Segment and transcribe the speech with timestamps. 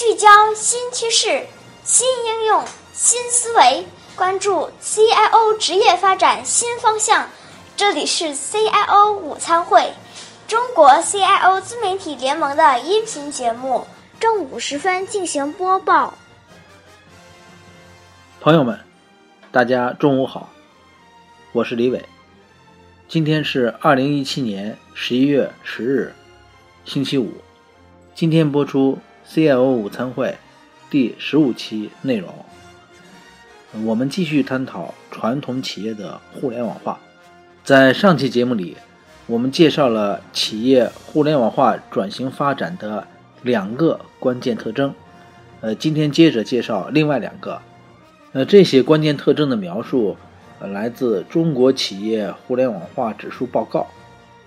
[0.00, 1.46] 聚焦新趋势、
[1.84, 2.64] 新应用、
[2.94, 3.84] 新思维，
[4.16, 7.28] 关注 CIO 职业发展新方向。
[7.76, 9.92] 这里是 CIO 午餐会，
[10.48, 13.86] 中国 CIO 自媒体联盟的音频节目，
[14.18, 16.14] 正午时分进行播报。
[18.40, 18.80] 朋友们，
[19.52, 20.48] 大家中午好，
[21.52, 22.02] 我是李伟。
[23.06, 26.14] 今天是二零一七年十一月十日，
[26.86, 27.30] 星期五。
[28.14, 28.98] 今天播出
[29.32, 30.36] CIO 午餐会
[30.90, 32.34] 第十五期内容，
[33.84, 36.98] 我们继续探讨传统企业的互联网化。
[37.62, 38.76] 在上期节目里，
[39.28, 43.06] 我们介绍了企业互联网化转型发展的
[43.42, 44.92] 两个关键特征。
[45.60, 47.62] 呃，今天接着介绍另外两个。
[48.32, 50.16] 呃，这些关键特征的描述，
[50.58, 53.86] 呃，来自中国企业互联网化指数报告。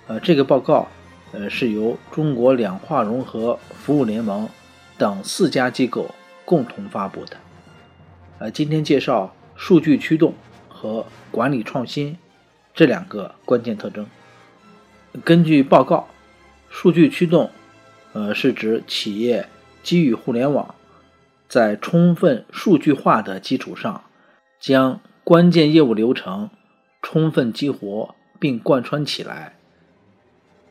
[0.08, 0.86] 呃，这个报告。
[1.32, 4.48] 呃，是由中国两化融合服务联盟
[4.98, 6.14] 等四家机构
[6.46, 7.38] 共同发布的。
[8.40, 10.34] 呃，今天介绍数据驱动
[10.68, 12.18] 和管理创新
[12.74, 14.08] 这两个关键特征。
[15.24, 16.08] 根据报告，
[16.70, 17.52] 数据驱动，
[18.14, 19.48] 呃，是指企业
[19.84, 20.76] 基于互联网，
[21.48, 24.04] 在充分数据化的基础上，
[24.60, 26.50] 将关键业务流程
[27.02, 29.56] 充分激活并贯穿起来。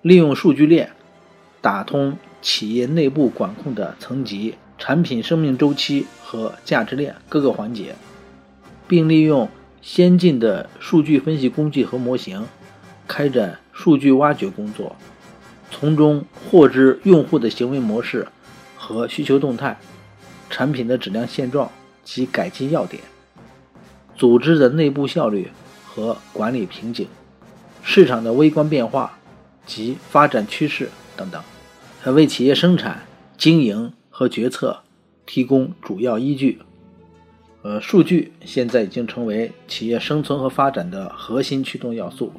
[0.02, 0.90] 利用数据链
[1.62, 7.94] 打通企业内部管控的层级、产品生命周期和价值链各个环节，
[8.88, 9.48] 并利用
[9.80, 12.44] 先进的数据分析工具和模型
[13.06, 14.96] 开展数据挖掘工作，
[15.70, 18.26] 从中获知用户的行为模式
[18.76, 19.78] 和需求动态、
[20.50, 21.70] 产品的质量现状
[22.02, 23.00] 及改进要点、
[24.16, 25.48] 组织的内部效率
[25.86, 27.06] 和管理瓶颈、
[27.84, 29.16] 市场的微观变化。
[29.64, 31.40] 及发展趋势等等，
[32.04, 33.00] 它为企业生产
[33.38, 34.80] 经营和决策
[35.24, 36.58] 提供主要依据。
[37.62, 42.32] 呃，数据现在已经成为企业生存和发展的核心驱动要素。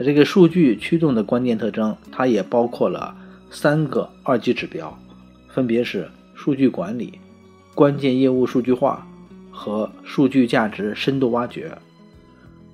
[0.00, 3.16] 这个数据驱动的关键特征，它也包括了
[3.48, 4.98] 三个二级指标，
[5.48, 7.20] 分别是数据管理、
[7.76, 9.06] 关键业务数据化
[9.52, 11.70] 和数据价值深度挖掘。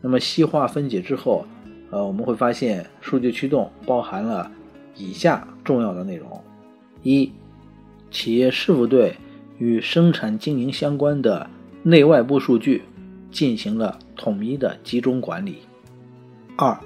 [0.00, 1.47] 那么细化分解之后。
[1.88, 4.50] 呃，我们会发现数据驱动包含了
[4.96, 6.42] 以下重要的内容：
[7.02, 7.30] 一、
[8.10, 9.14] 企业是否对
[9.58, 11.48] 与生产经营相关的
[11.82, 12.82] 内外部数据
[13.30, 15.54] 进行了统一的集中管理；
[16.56, 16.78] 二、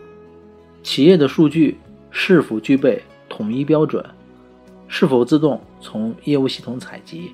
[0.82, 1.76] 企业的数据
[2.10, 4.04] 是否具备统一标准，
[4.88, 7.32] 是否自动从业务系统采集；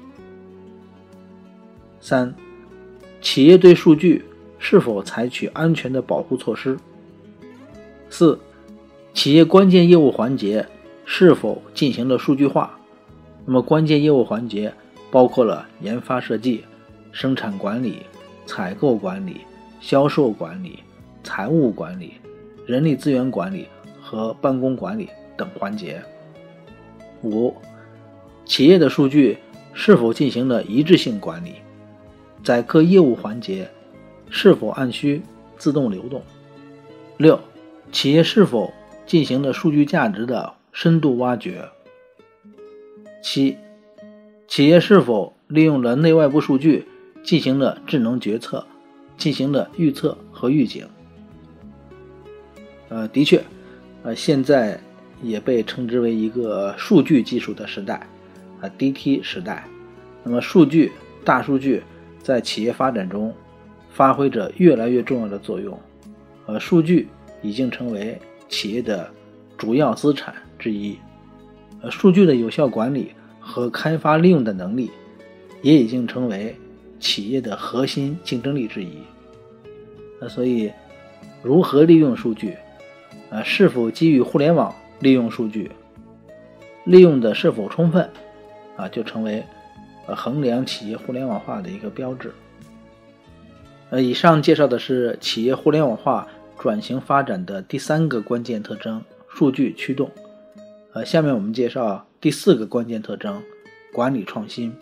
[2.00, 2.34] 三、
[3.20, 4.24] 企业对数据
[4.58, 6.78] 是否采取安全的保护措施。
[8.10, 8.38] 四、
[9.16, 10.64] 企业关键业务环节
[11.06, 12.78] 是否进行了数据化？
[13.46, 14.70] 那么关键业务环节
[15.10, 16.62] 包括了研发设计、
[17.12, 18.02] 生产管理、
[18.44, 19.40] 采购管理、
[19.80, 20.80] 销售管理、
[21.24, 22.12] 财务管理、
[22.66, 23.66] 人力资源管理
[24.02, 25.98] 和办公管理等环节。
[27.22, 27.54] 五、
[28.44, 29.38] 企业的数据
[29.72, 31.54] 是否进行了一致性管理？
[32.44, 33.66] 在各业务环节
[34.28, 35.22] 是否按需
[35.56, 36.22] 自动流动？
[37.16, 37.40] 六。
[37.92, 38.70] 企业是否
[39.06, 41.64] 进行了数据价值的深度挖掘？
[43.22, 43.56] 七、
[44.48, 46.86] 企业是否利用了内外部数据
[47.22, 48.66] 进行了智能决策、
[49.16, 50.86] 进行了预测和预警？
[52.88, 53.42] 呃，的确，
[54.02, 54.78] 呃，现在
[55.22, 58.06] 也被称之为一个数据技术的时代，
[58.60, 59.64] 啊，DT 时代。
[60.24, 60.92] 那么，数据、
[61.24, 61.82] 大数据
[62.22, 63.32] 在企业发展中
[63.90, 65.78] 发挥着越来越重要的作用。
[66.46, 67.08] 呃，数据。
[67.42, 68.18] 已经成为
[68.48, 69.10] 企业的
[69.58, 70.96] 主要资产之一，
[71.80, 74.90] 呃，数据的有效管理和开发利用的能力，
[75.62, 76.56] 也已经成为
[77.00, 78.98] 企业的核心竞争力之一。
[80.20, 80.72] 那所以，
[81.42, 82.56] 如何利用数据，
[83.30, 85.70] 啊，是否基于互联网利用数据，
[86.84, 88.08] 利用的是否充分，
[88.76, 89.42] 啊，就成为
[90.06, 92.32] 呃衡量企业互联网化的一个标志。
[93.90, 96.26] 呃，以上介绍的是企业互联网化。
[96.58, 100.10] 转型发展的第三个关键特征——数据驱动。
[100.92, 103.42] 呃，下面我们介绍第四个关键特征——
[103.92, 104.74] 管理创新。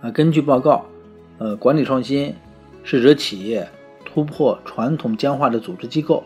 [0.00, 0.84] 呃，根据报告，
[1.38, 2.34] 呃，管理创新
[2.82, 3.68] 是指企业
[4.04, 6.24] 突破传统僵化的组织机构，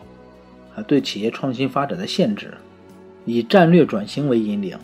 [0.75, 2.53] 啊，对企业创新发展的限制，
[3.25, 4.77] 以战略转型为引领，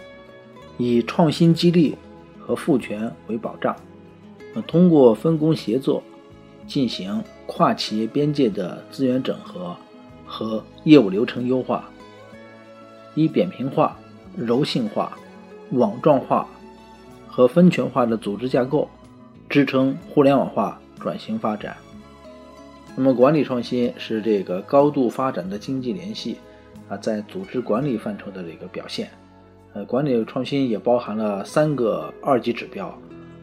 [0.78, 1.98] 以创新激励
[2.40, 3.75] 和赋权为保障，
[4.54, 6.01] 呃，通过分工协作。
[6.66, 7.22] 进行
[7.56, 9.76] 跨企业边界的资源整合
[10.26, 11.88] 和业务流程优化，
[13.14, 13.96] 以扁平化、
[14.36, 15.16] 柔性化、
[15.70, 16.48] 网状化
[17.28, 18.90] 和分权化的组织架构，
[19.48, 21.78] 支撑互联网化转型发展。
[22.96, 26.38] 那么，管理创新是这个高度发展的经济联系
[26.90, 29.12] 啊，在组织管理范畴的这个表现。
[29.74, 32.88] 呃，管理创新也包含了三个二级指标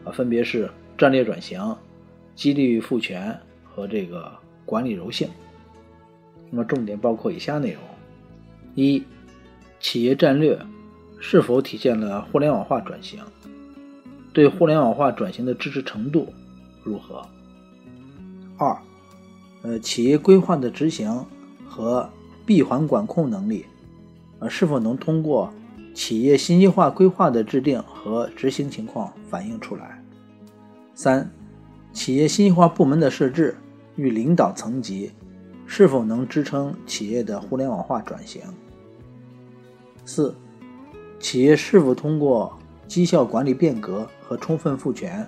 [0.03, 1.73] 啊，分别是战略转型、
[2.35, 3.37] 激励赋权
[3.73, 4.31] 和这个
[4.65, 5.29] 管理柔性。
[6.49, 7.81] 那么，重点包括以下内容：
[8.75, 9.03] 一、
[9.79, 10.59] 企业战略
[11.19, 13.19] 是否体现了互联网化转型？
[14.33, 16.33] 对互联网化转型的支持程度
[16.83, 17.25] 如何？
[18.57, 18.77] 二、
[19.61, 21.25] 呃，企业规划的执行
[21.67, 22.09] 和
[22.45, 23.65] 闭环管控能力，
[24.39, 25.51] 呃，是否能通过
[25.93, 30.01] 企业信息化规划的制定和执行情况反映出来？
[30.93, 31.29] 三、
[31.93, 33.55] 企业信息化部门的设置
[33.95, 35.11] 与领导层级
[35.65, 38.41] 是否能支撑企业的互联网化转型？
[40.05, 40.35] 四、
[41.19, 42.57] 企业是否通过
[42.87, 45.27] 绩效管理变革和充分赋权，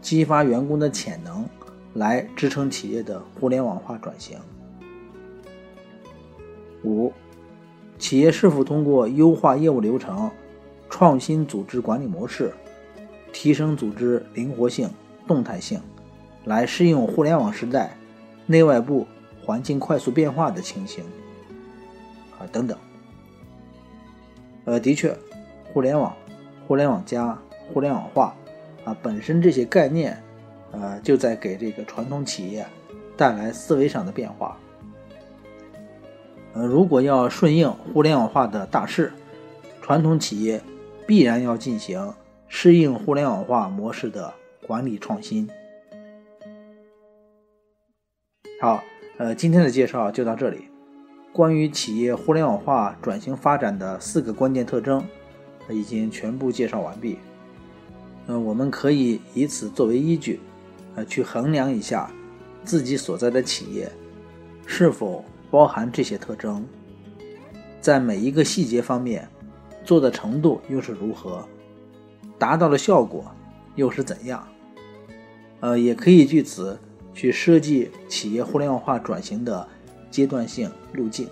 [0.00, 1.44] 激发员工的潜能？
[1.94, 4.38] 来支撑企业的互联网化转型。
[6.84, 7.12] 五、
[7.98, 10.30] 企业是否通过优化业务流程、
[10.88, 12.50] 创新组织管理模式、
[13.30, 14.88] 提升组织灵活性、
[15.26, 15.78] 动态性，
[16.44, 17.96] 来适应互联网时代
[18.46, 19.06] 内外部
[19.44, 21.04] 环境快速变化的情形？
[22.38, 22.76] 啊，等等。
[24.64, 25.16] 呃，的确，
[25.72, 26.14] 互联网、
[26.66, 27.38] 互联网加、
[27.72, 28.34] 互联网化
[28.84, 30.20] 啊，本身这些概念。
[30.74, 32.66] 呃，就在给这个传统企业
[33.14, 34.56] 带来思维上的变化。
[36.54, 39.12] 呃，如果要顺应互联网化的大势，
[39.82, 40.58] 传统企业
[41.06, 42.14] 必然要进行
[42.48, 44.32] 适应互联网化模式的
[44.66, 45.46] 管理创新。
[48.62, 48.84] 好，
[49.16, 50.68] 呃，今天的介绍就到这里。
[51.32, 55.04] 关于企业互联网化转型发展的四个关键特征，
[55.68, 57.18] 已经全部介绍完毕。
[58.28, 60.38] 嗯，我们可以以此作为依据。
[60.94, 62.08] 呃，去衡量一下
[62.62, 63.90] 自己所在的企业
[64.64, 66.64] 是否包含这些特征，
[67.80, 69.28] 在每一个细节方面
[69.82, 71.44] 做的程度又是如何，
[72.38, 73.24] 达到的效果
[73.74, 74.46] 又是怎样？
[75.58, 76.78] 呃，也可以据此
[77.14, 79.68] 去设计企业互联网化转型的
[80.10, 81.28] 阶段性路径。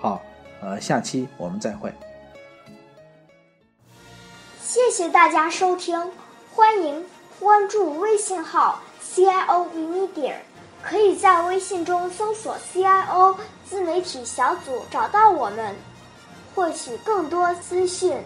[0.00, 0.20] 好，
[0.60, 1.92] 呃，下期我们再会。
[4.62, 6.10] 谢谢大家收听，
[6.54, 7.04] 欢迎。
[7.40, 10.34] 关注微信号 CIO Media，
[10.82, 13.36] 可以在微信中搜索 CIO
[13.68, 15.74] 自媒体小组找到我们，
[16.54, 18.16] 获取更多资讯。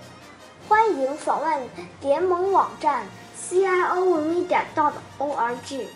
[0.69, 1.61] 欢迎访问
[2.03, 3.07] 联盟网站
[3.41, 5.87] c i o 文一点 dot org。